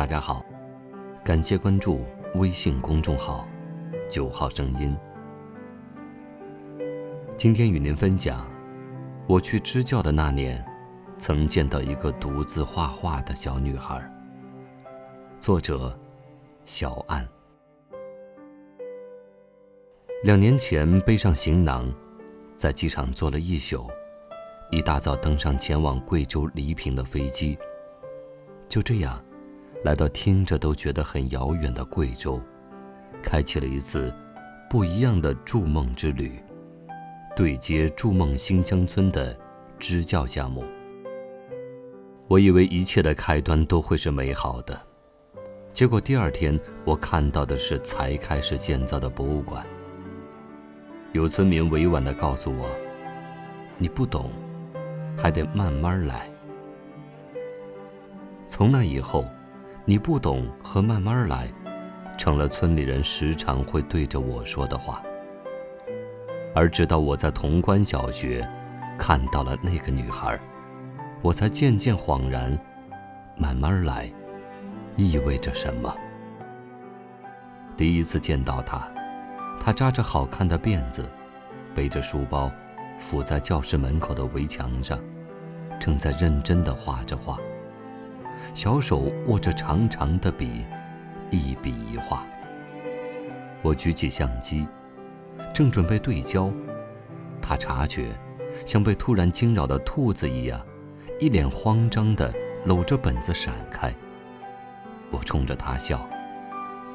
[0.00, 0.42] 大家好，
[1.22, 3.46] 感谢关注微信公众号
[4.08, 4.96] “九号声音”。
[7.36, 8.50] 今天与您分享，
[9.28, 10.64] 我去支教的那年，
[11.18, 14.02] 曾见到一个独自画画的小女孩。
[15.38, 15.94] 作者：
[16.64, 17.28] 小安。
[20.24, 21.92] 两年前背上行囊，
[22.56, 23.86] 在机场坐了一宿，
[24.70, 27.58] 一大早登上前往贵州黎平的飞机。
[28.66, 29.22] 就这样，
[29.82, 32.40] 来到听着都觉得很遥远的贵州，
[33.22, 34.14] 开启了一次
[34.68, 36.32] 不一样的筑梦之旅，
[37.34, 39.34] 对接筑梦新乡村的
[39.78, 40.64] 支教项目。
[42.28, 44.78] 我以为一切的开端都会是美好的，
[45.72, 49.66] 结果第二天我看到的是才开始建造的博物馆。
[51.12, 52.68] 有村民委婉地告诉我
[53.78, 54.30] ：“你不懂，
[55.16, 56.30] 还得慢慢来。”
[58.46, 59.24] 从那以后，
[59.84, 61.48] 你不懂和慢慢来，
[62.16, 65.02] 成了村里人时常会对着我说的话。
[66.54, 68.48] 而直到我在潼关小学
[68.98, 70.38] 看到了那个女孩，
[71.22, 72.58] 我才渐渐恍然，
[73.36, 74.10] 慢慢来
[74.96, 75.94] 意味着什么。
[77.76, 78.86] 第一次见到她，
[79.60, 81.08] 她扎着好看的辫子，
[81.74, 82.50] 背着书包，
[82.98, 84.98] 伏在教室门口的围墙上，
[85.78, 87.38] 正在认真地画着画。
[88.54, 90.66] 小手握着长长的笔，
[91.30, 92.24] 一笔一画。
[93.62, 94.66] 我举起相机，
[95.52, 96.52] 正准备对焦，
[97.40, 98.06] 他察觉，
[98.64, 100.60] 像被突然惊扰的兔子一样，
[101.18, 102.32] 一脸慌张地
[102.64, 103.94] 搂着本子闪开。
[105.10, 106.08] 我冲着他笑，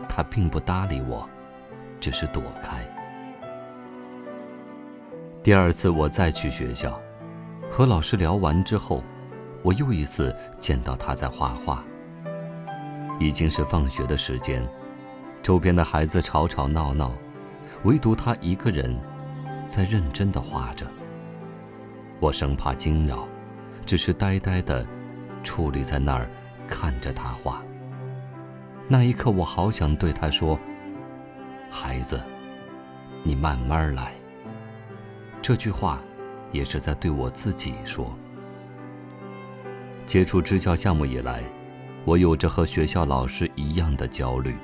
[0.09, 1.27] 他并不搭理我，
[1.99, 2.79] 只是躲开。
[5.43, 6.99] 第二次我再去学校，
[7.69, 9.03] 和老师聊完之后。
[9.65, 11.83] 我又一次见到他在画画。
[13.19, 14.63] 已经是放学的时间，
[15.41, 17.11] 周边的孩子吵吵闹闹，
[17.83, 18.95] 唯独他一个人
[19.67, 20.85] 在认真的画着。
[22.19, 23.27] 我生怕惊扰，
[23.87, 24.85] 只是呆呆的
[25.43, 26.29] 矗立在那儿
[26.67, 27.63] 看着他画。
[28.87, 30.59] 那一刻，我好想对他说
[31.71, 32.21] ：“孩子，
[33.23, 34.13] 你慢慢来。”
[35.41, 35.99] 这句话，
[36.51, 38.15] 也是在对我自己说。
[40.05, 41.43] 接触支教项目以来，
[42.05, 44.55] 我有着和学校老师一样的焦虑。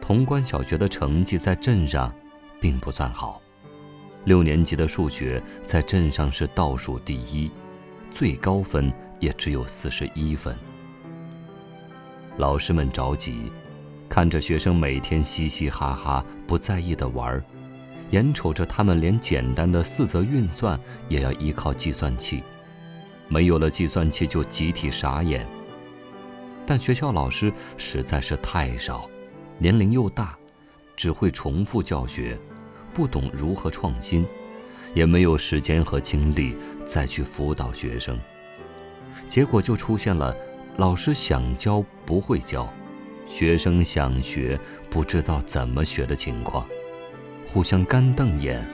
[0.00, 2.12] 潼关小学的成绩在镇上
[2.60, 3.40] 并不算好，
[4.24, 7.50] 六年级的数学在镇上是倒数第一，
[8.10, 8.90] 最高分
[9.20, 10.56] 也只有四十一分。
[12.38, 13.52] 老师们着急，
[14.08, 17.44] 看着学生每天嘻嘻哈哈、不在意的玩儿，
[18.10, 22.42] 眼瞅着他们连简单的四则运算也要依靠计算器。
[23.30, 25.46] 没有了计算器就集体傻眼。
[26.66, 29.08] 但学校老师实在是太少，
[29.56, 30.36] 年龄又大，
[30.94, 32.38] 只会重复教学，
[32.92, 34.26] 不懂如何创新，
[34.94, 36.54] 也没有时间和精力
[36.84, 38.18] 再去辅导学生。
[39.28, 40.36] 结果就出现了
[40.76, 42.72] 老师想教不会教，
[43.28, 44.58] 学生想学
[44.88, 46.66] 不知道怎么学的情况，
[47.46, 48.64] 互相干瞪眼，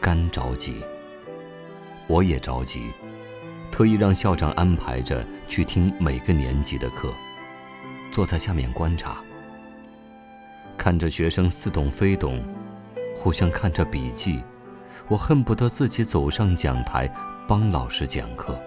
[0.00, 0.84] 干着急。
[2.08, 2.90] 我也着急。
[3.72, 7.10] 特意让校长安排着去听每个年级的课，
[8.12, 9.16] 坐在下面观察，
[10.76, 12.44] 看着学生似懂非懂，
[13.16, 14.42] 互相看着笔记，
[15.08, 17.10] 我恨不得自己走上讲台
[17.48, 18.60] 帮老师讲课。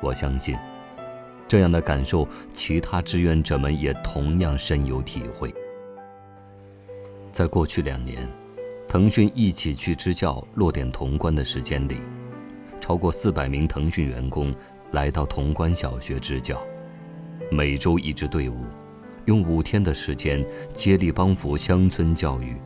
[0.00, 0.58] 我相信，
[1.46, 5.54] 这样的感受，其他志愿者们也同样深有体会。
[7.30, 8.28] 在过去两年，
[8.88, 11.98] 腾讯一起去支教落点潼关的时间里。
[12.90, 14.52] 超过四百名腾讯员工
[14.90, 16.60] 来到潼关小学支教，
[17.48, 18.64] 每周一支队伍，
[19.26, 22.56] 用五天的时间接力帮扶乡村教育，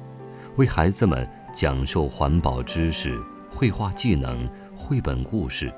[0.56, 5.70] 为孩子们讲授环保知识、绘画技能、绘本故事，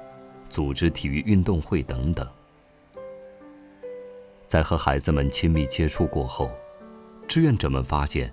[0.48, 2.24] 组织体育运动会等等。
[4.46, 6.52] 在和孩子们亲密接触过后，
[7.26, 8.32] 志愿者们发现，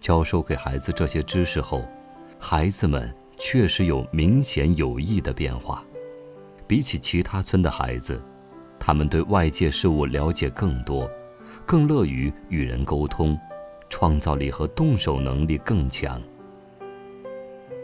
[0.00, 1.84] 教授给孩子这些知识后，
[2.40, 3.14] 孩子们。
[3.44, 5.84] 确实有明显有益的变化，
[6.64, 8.22] 比起其他村的孩子，
[8.78, 11.10] 他们对外界事物了解更多，
[11.66, 13.36] 更乐于与人沟通，
[13.90, 16.22] 创造力和动手能力更强。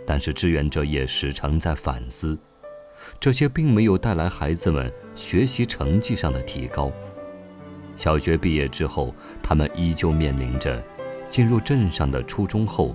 [0.07, 2.39] 但是志愿者也时常在反思，
[3.19, 6.93] 这些并没有带来孩子们学习成绩上的提高。
[7.97, 9.13] 小学毕业之后，
[9.43, 10.81] 他们依旧面临着
[11.29, 12.95] 进入镇上的初中后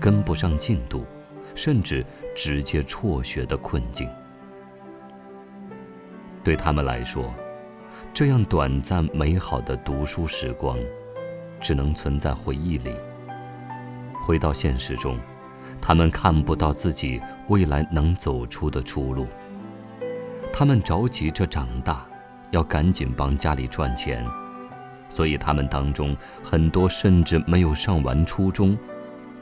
[0.00, 1.06] 跟不上进度。
[1.54, 2.04] 甚至
[2.34, 4.08] 直接辍学的困境，
[6.42, 7.34] 对他们来说，
[8.14, 10.78] 这样短暂美好的读书时光，
[11.60, 12.94] 只能存在回忆里。
[14.22, 15.18] 回到现实中，
[15.80, 19.26] 他们看不到自己未来能走出的出路。
[20.52, 22.06] 他们着急着长大，
[22.50, 24.26] 要赶紧帮家里赚钱，
[25.08, 28.76] 所以他们当中很多甚至没有上完初中，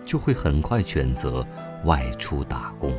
[0.08, 1.46] 就会很快选择
[1.84, 2.90] 外出打工。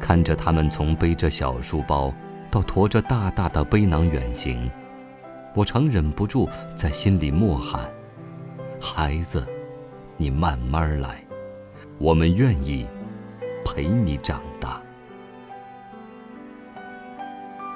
[0.00, 2.12] 看着他们从背着小书包
[2.50, 4.68] 到驮着大大的背囊远行，
[5.54, 7.88] 我常忍不住在心里默喊
[8.82, 9.46] ：“孩子，
[10.16, 11.22] 你慢慢来，
[11.98, 12.84] 我们愿意
[13.64, 14.82] 陪你长大。”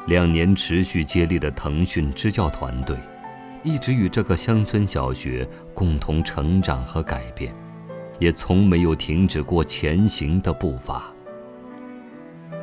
[0.09, 2.97] 两年持续接力的腾讯支教团队，
[3.63, 7.55] 一直与这个乡村小学共同成长和改变，
[8.19, 11.13] 也从没有停止过前行的步伐。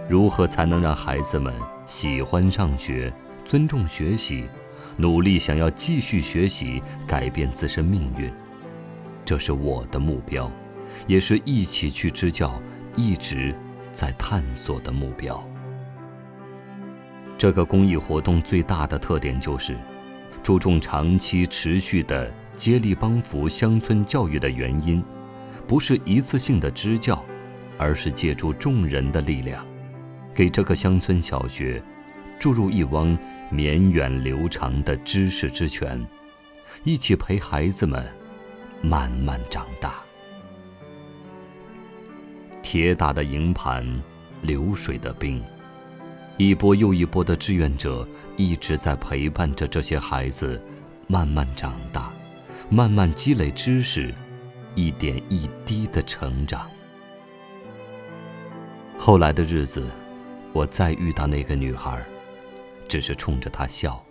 [0.10, 1.54] 如何才能让孩子们
[1.86, 3.12] 喜欢上学、
[3.46, 4.46] 尊重学习、
[4.98, 8.32] 努力想要继续学习、改变自身命运？
[9.24, 10.52] 这是我的目标，
[11.08, 12.62] 也是一起去支教
[12.96, 13.56] 一直
[13.94, 15.42] 在探索的目标。
[17.38, 19.76] 这个公益活动最大的特点就是，
[20.44, 25.04] 注重长期持续的接力帮扶乡村教育的原因，
[25.68, 27.24] 不是一次性的支教，
[27.78, 29.66] 而是借助众人的力量。
[30.34, 31.82] 给这个乡村小学
[32.40, 33.18] 注入一汪
[33.50, 36.06] 绵远流长的知识之泉，
[36.84, 38.06] 一起陪孩子们
[38.82, 39.96] 慢慢长大。
[42.62, 43.86] 铁打的营盘，
[44.42, 45.44] 流水的兵，
[46.38, 48.08] 一波又一波的志愿者
[48.38, 50.64] 一直在陪伴着这些孩子
[51.08, 52.12] 慢慢长大，
[52.70, 54.14] 慢慢积累知识，
[54.76, 56.70] 一点一滴的成长。
[58.98, 59.90] 后来的日子。
[60.54, 62.06] 我再遇到那个女孩，
[62.86, 64.04] 只是冲着她笑。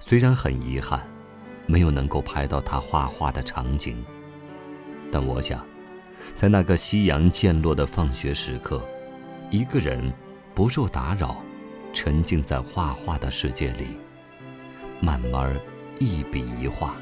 [0.00, 1.06] 虽然很遗憾，
[1.66, 4.02] 没有能够拍到她画画的场景，
[5.12, 5.62] 但我想，
[6.34, 8.82] 在那个夕阳渐落的放学时刻，
[9.50, 10.10] 一个人
[10.54, 11.36] 不受打扰，
[11.92, 13.98] 沉浸在画画的世界里，
[15.00, 15.54] 慢慢
[15.98, 16.96] 一笔一画，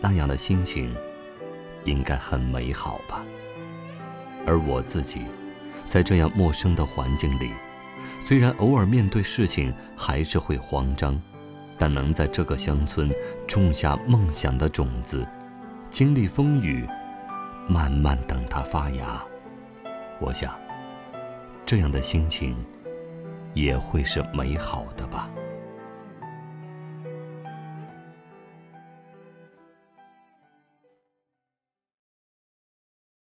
[0.00, 0.96] 那样的心情，
[1.84, 3.24] 应该很美好吧。
[4.46, 5.22] 而我自己。
[5.86, 7.50] 在这样陌生的环境里，
[8.20, 11.18] 虽然偶尔面对事情还是会慌张，
[11.78, 13.10] 但能在这个乡村
[13.46, 15.26] 种下梦想的种子，
[15.88, 16.86] 经历风雨，
[17.66, 19.24] 慢慢等它发芽，
[20.20, 20.54] 我想，
[21.64, 22.54] 这样的心情
[23.54, 25.30] 也会是美好的吧。